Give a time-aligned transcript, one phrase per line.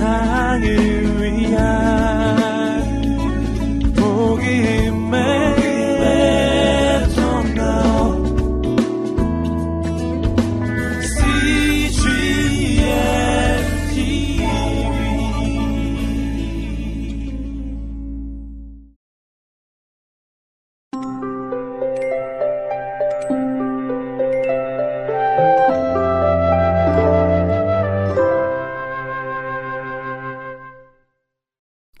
[0.00, 0.89] 세상을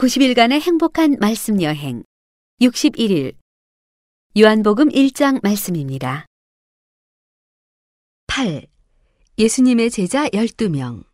[0.00, 2.04] (90일간의) 행복한 말씀 여행
[2.62, 3.36] (61일)
[4.38, 6.24] 요한복음 1장 말씀입니다.
[8.26, 8.66] 8.
[9.36, 11.04] 예수님의 제자 12명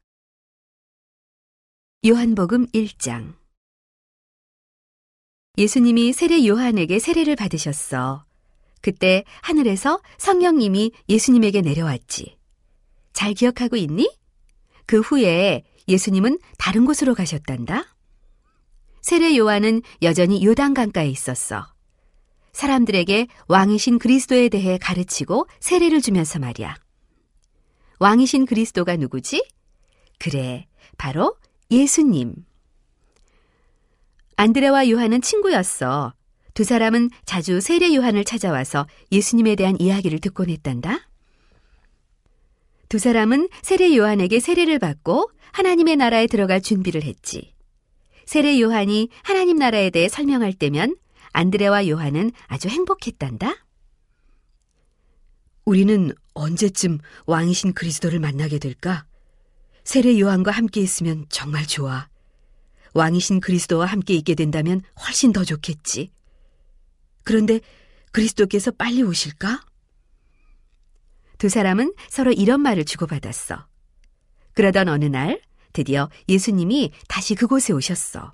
[2.06, 3.34] 요한복음 1장
[5.58, 8.24] 예수님이 세례 요한에게 세례를 받으셨어.
[8.82, 12.38] 그때 하늘에서 성령님이 예수님에게 내려왔지.
[13.12, 14.16] 잘 기억하고 있니?
[14.86, 17.95] 그 후에 예수님은 다른 곳으로 가셨단다.
[19.06, 21.72] 세례 요한은 여전히 요단강가에 있었어.
[22.52, 26.74] 사람들에게 왕이신 그리스도에 대해 가르치고 세례를 주면서 말이야.
[28.00, 29.46] 왕이신 그리스도가 누구지?
[30.18, 30.66] 그래,
[30.98, 31.36] 바로
[31.70, 32.34] 예수님.
[34.34, 36.12] 안드레와 요한은 친구였어.
[36.54, 41.08] 두 사람은 자주 세례 요한을 찾아와서 예수님에 대한 이야기를 듣곤 했단다.
[42.88, 47.54] 두 사람은 세례 요한에게 세례를 받고 하나님의 나라에 들어갈 준비를 했지.
[48.26, 50.96] 세례 요한이 하나님 나라에 대해 설명할 때면
[51.32, 53.54] 안드레와 요한은 아주 행복했단다.
[55.64, 59.06] 우리는 언제쯤 왕이신 그리스도를 만나게 될까?
[59.84, 62.08] 세례 요한과 함께 있으면 정말 좋아.
[62.94, 66.10] 왕이신 그리스도와 함께 있게 된다면 훨씬 더 좋겠지.
[67.22, 67.60] 그런데
[68.10, 69.64] 그리스도께서 빨리 오실까?
[71.38, 73.66] 두 사람은 서로 이런 말을 주고받았어.
[74.54, 75.40] 그러던 어느 날
[75.76, 78.32] 드디어 예수님이 다시 그곳에 오셨어.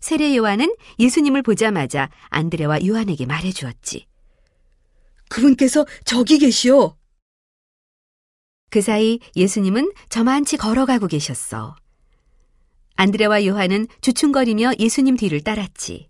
[0.00, 4.08] 세례 요한은 예수님을 보자마자 안드레와 요한에게 말해 주었지.
[5.28, 6.96] 그분께서 저기 계시오.
[8.68, 11.76] 그 사이 예수님은 저만치 걸어가고 계셨어.
[12.96, 16.08] 안드레와 요한은 주춤거리며 예수님 뒤를 따랐지.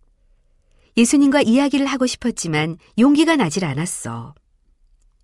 [0.97, 4.35] 예수님과 이야기를 하고 싶었지만 용기가 나질 않았어.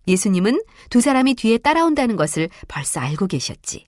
[0.09, 3.87] 예수님은 두 사람이 뒤에 따라온다는 것을 벌써 알고 계셨지.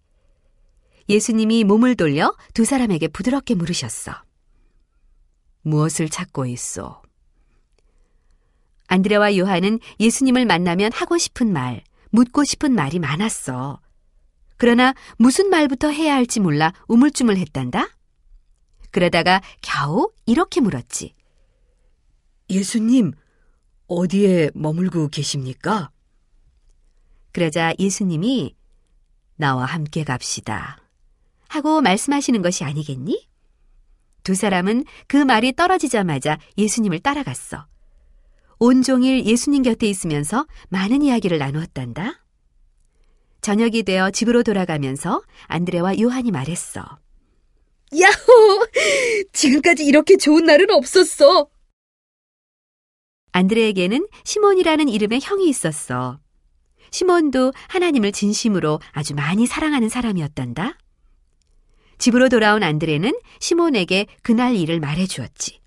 [1.09, 4.13] 예수님이 몸을 돌려 두 사람에게 부드럽게 물으셨어.
[5.63, 7.03] 무엇을 찾고 있어?
[8.89, 13.81] 안드레와 요한은 예수님을 만나면 하고 싶은 말, 묻고 싶은 말이 많았어.
[14.57, 17.89] 그러나 무슨 말부터 해야 할지 몰라 우물쭈물했단다.
[18.91, 21.15] 그러다가 겨우 이렇게 물었지.
[22.51, 23.13] 예수님,
[23.87, 25.91] 어디에 머물고 계십니까?
[27.33, 28.57] 그러자 예수님이
[29.37, 30.79] 나와 함께 갑시다.
[31.49, 33.29] 하고 말씀하시는 것이 아니겠니?
[34.23, 37.67] 두 사람은 그 말이 떨어지자마자 예수님을 따라갔어.
[38.59, 42.25] 온종일 예수님 곁에 있으면서 많은 이야기를 나누었단다.
[43.41, 46.99] 저녁이 되어 집으로 돌아가면서 안드레와 요한이 말했어.
[47.99, 48.67] 야호!
[49.33, 51.49] 지금까지 이렇게 좋은 날은 없었어.
[53.33, 56.19] 안드레에게는 시몬이라는 이름의 형이 있었어.
[56.91, 60.77] 시몬도 하나님을 진심으로 아주 많이 사랑하는 사람이었단다.
[61.99, 65.61] 집으로 돌아온 안드레는 시몬에게 그날 일을 말해 주었지.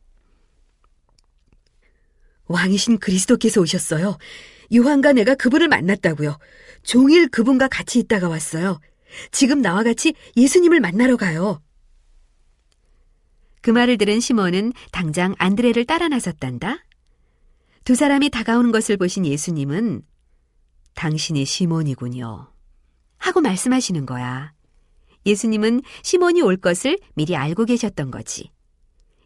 [2.47, 4.17] 왕이신 그리스도께서 오셨어요.
[4.73, 6.37] 요한과 내가 그분을 만났다고요.
[6.83, 8.79] 종일 그분과 같이 있다가 왔어요.
[9.31, 11.61] 지금 나와 같이 예수님을 만나러 가요.
[13.61, 16.85] 그 말을 들은 시몬은 당장 안드레를 따라 나섰단다.
[17.83, 20.03] 두 사람이 다가오는 것을 보신 예수님은
[20.95, 22.51] 당신이 시몬이군요.
[23.17, 24.53] 하고 말씀하시는 거야.
[25.25, 28.51] 예수님은 시몬이 올 것을 미리 알고 계셨던 거지.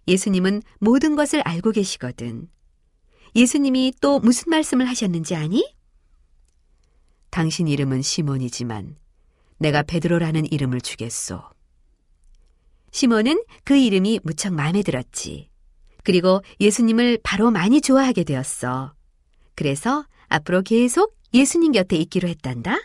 [0.08, 2.48] 예수님은 모든 것을 알고 계시거든.
[3.36, 5.74] 예수님이 또 무슨 말씀을 하셨는지 아니?
[7.30, 8.96] 당신 이름은 시몬이지만
[9.58, 11.42] 내가 베드로라는 이름을 주겠소.
[12.92, 15.50] 시몬은 그 이름이 무척 마음에 들었지.
[16.04, 18.94] 그리고 예수님을 바로 많이 좋아하게 되었어.
[19.56, 22.78] 그래서 앞으로 계속 예수님 곁에 있기로 했단다.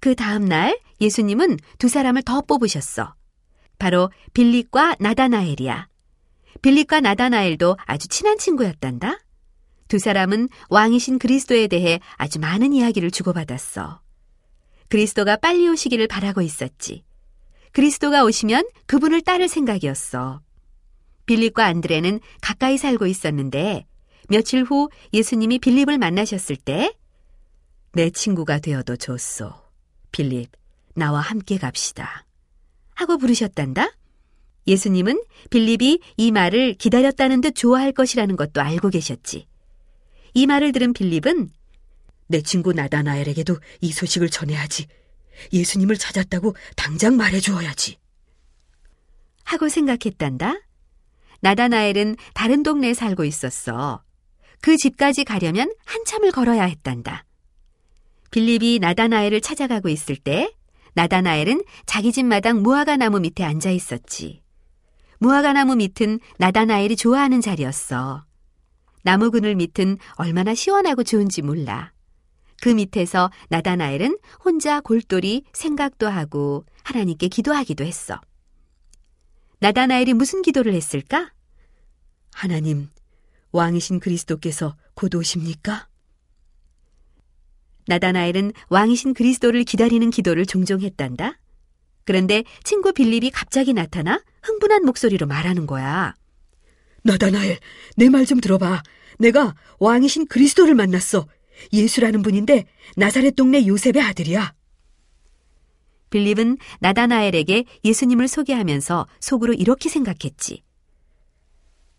[0.00, 3.14] 그 다음 날 예수님은 두 사람을 더 뽑으셨어.
[3.78, 5.88] 바로 빌립과 나다나엘이야.
[6.62, 9.20] 빌립과 나다나엘도 아주 친한 친구였단다.
[9.88, 14.00] 두 사람은 왕이신 그리스도에 대해 아주 많은 이야기를 주고받았어.
[14.88, 17.04] 그리스도가 빨리 오시기를 바라고 있었지.
[17.72, 20.40] 그리스도가 오시면 그분을 따를 생각이었어.
[21.26, 23.86] 빌립과 안드레는 가까이 살고 있었는데
[24.28, 26.92] 며칠 후 예수님이 빌립을 만나셨을 때
[27.92, 29.69] 내 친구가 되어도 좋소.
[30.12, 30.50] 빌립,
[30.94, 32.26] 나와 함께 갑시다.
[32.94, 33.88] 하고 부르셨단다.
[34.66, 39.46] 예수님은 빌립이 이 말을 기다렸다는 듯 좋아할 것이라는 것도 알고 계셨지.
[40.34, 41.50] 이 말을 들은 빌립은
[42.28, 44.86] 내 친구 나다나엘에게도 이 소식을 전해야지.
[45.52, 47.98] 예수님을 찾았다고 당장 말해 주어야지.
[49.44, 50.60] 하고 생각했단다.
[51.40, 54.02] 나다나엘은 다른 동네에 살고 있었어.
[54.60, 57.24] 그 집까지 가려면 한참을 걸어야 했단다.
[58.30, 60.54] 빌립이 나다나엘을 찾아가고 있을 때
[60.94, 64.42] 나다나엘은 자기 집 마당 무화과 나무 밑에 앉아 있었지.
[65.18, 68.24] 무화과 나무 밑은 나다나엘이 좋아하는 자리였어.
[69.02, 71.92] 나무 그늘 밑은 얼마나 시원하고 좋은지 몰라.
[72.60, 78.20] 그 밑에서 나다나엘은 혼자 골똘히 생각도 하고 하나님께 기도하기도 했어.
[79.60, 81.32] 나다나엘이 무슨 기도를 했을까?
[82.32, 82.88] 하나님,
[83.52, 85.89] 왕이신 그리스도께서 곧 오십니까?
[87.90, 91.40] 나다나엘은 왕이신 그리스도를 기다리는 기도를 종종 했단다.
[92.04, 96.14] 그런데 친구 빌립이 갑자기 나타나 흥분한 목소리로 말하는 거야.
[97.02, 97.58] 나다나엘,
[97.96, 98.84] 내 말 좀 들어봐.
[99.18, 101.26] 내가 왕이신 그리스도를 만났어.
[101.72, 102.66] 예수라는 분인데
[102.96, 104.54] 나사렛 동네 요셉의 아들이야.
[106.10, 110.62] 빌립은 나다나엘에게 예수님을 소개하면서 속으로 이렇게 생각했지.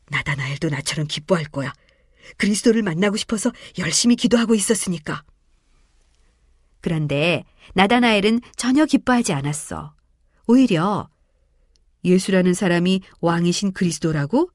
[0.09, 1.73] 나다나엘도 나처럼 기뻐할 거야.
[2.37, 5.23] 그리스도를 만나고 싶어서 열심히 기도하고 있었으니까.
[6.81, 9.93] 그런데 나다나엘은 전혀 기뻐하지 않았어.
[10.47, 11.07] 오히려
[12.03, 14.49] 예수라는 사람이 왕이신 그리스도라고?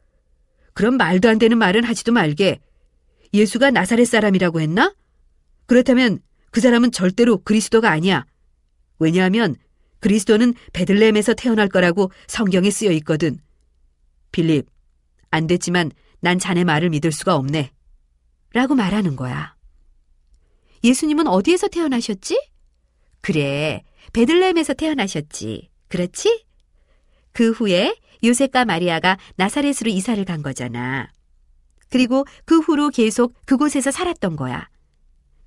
[0.75, 2.61] 그럼 말도 안 되는 말은 하지도 말게.
[3.33, 4.95] 예수가 나사렛 사람이라고 했나?
[5.67, 6.21] 그렇다면
[6.51, 8.27] 그 사람은 절대로 그리스도가 아니야.
[8.99, 9.57] 왜냐하면
[10.01, 13.39] 그리스도는 베들레헴에서 태어날 거라고 성경에 쓰여 있거든.
[14.33, 14.67] 빌립,
[15.31, 15.91] 안 됐지만
[16.21, 17.71] 난 자네 말을 믿을 수가 없네.
[18.53, 19.56] 라고 말하는 거야.
[20.87, 22.41] 예수님은 어디에서 태어나셨지?
[23.21, 25.69] 그래, 베들레헴에서 태어나셨지.
[25.89, 26.45] 그렇지?
[27.33, 31.11] 그 후에 요셉과 마리아가 나사렛으로 이사를 간 거잖아.
[31.91, 34.69] 그리고 그 후로 계속 그곳에서 살았던 거야.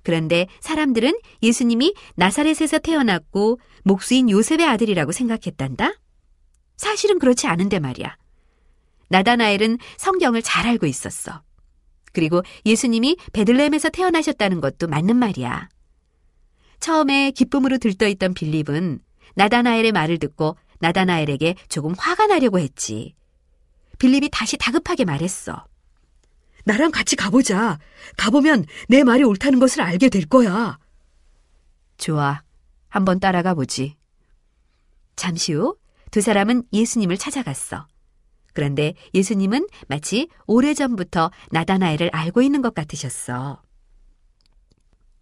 [0.02, 5.94] 그런데 사람들은 예수님이 나사렛에서 태어났고 목수인 요셉의 아들이라고 생각했단다?
[6.76, 8.16] 사실은 그렇지 않은데 말이야.
[9.08, 11.42] 나다나엘은 성경을 잘 알고 있었어.
[12.12, 15.68] 그리고 예수님이 베들레헴에서 태어나셨다는 것도 맞는 말이야.
[16.80, 19.00] 처음에 기쁨으로 들떠있던 빌립은
[19.34, 23.14] 나다나엘의 말을 듣고 나다나엘에게 조금 화가 나려고 했지.
[23.98, 25.66] 빌립이 다시 다급하게 말했어.
[26.64, 27.78] 나랑 같이 가보자.
[28.16, 30.78] 가보면 내 말이 옳다는 것을 알게 될 거야.
[31.98, 32.42] 좋아.
[32.88, 33.96] 한번 따라가 보지.
[35.16, 35.80] 잠시 후
[36.10, 37.86] 두 사람은 예수님을 찾아갔어.
[38.52, 43.62] 그런데 예수님은 마치 오래전부터 나다나엘을 알고 있는 것 같으셨어.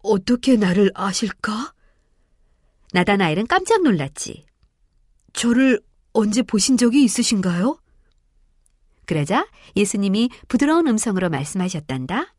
[0.01, 1.73] 어떻게 나를 아실까?
[2.93, 4.45] 나다나엘은 깜짝 놀랐지.
[5.33, 5.79] 저를
[6.13, 7.79] 언제 보신 적이 있으신가요?
[9.05, 12.33] 그러자 예수님이 부드러운 음성으로 말씀하셨단다.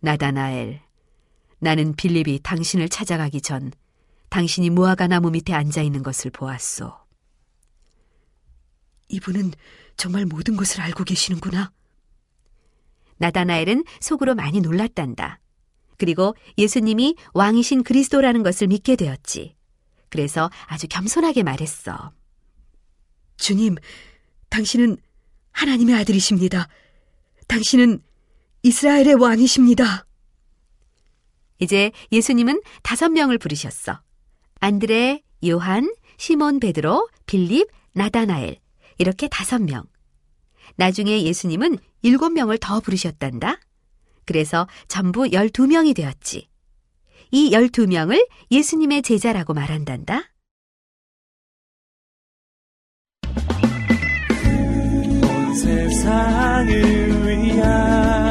[0.00, 0.80] 나다나엘,
[1.58, 3.72] 나는 빌립이 당신을 찾아가기 전
[4.30, 7.01] 당신이 무화과 나무 밑에 앉아 있는 것을 보았소.
[9.12, 9.52] 이분은
[9.96, 11.70] 정말 모든 것을 알고 계시는구나.
[13.18, 15.38] 나다나엘은 속으로 많이 놀랐단다.
[15.96, 19.54] 그리고 예수님이 왕이신 그리스도라는 것을 믿게 되었지.
[20.08, 22.12] 그래서 아주 겸손하게 말했어.
[23.36, 23.76] 주님,
[24.48, 24.96] 당신은
[25.52, 26.66] 하나님의 아들이십니다.
[27.46, 28.02] 당신은
[28.62, 30.06] 이스라엘의 왕이십니다.
[31.60, 34.00] 이제 예수님은 다섯 명을 부르셨어.
[34.60, 38.61] 안드레, 요한, 시몬 베드로, 빌립, 나다나엘.
[39.02, 39.82] 이렇게 다섯 명.
[40.76, 43.58] 나중에 예수님은 일곱 명을 더 부르셨단다.
[44.24, 46.48] 그래서 전부 열두 명이 되었지.
[47.32, 50.22] 이 열두 명을 예수님의 제자라고 말한단다.
[55.24, 58.21] 온 세상을 위한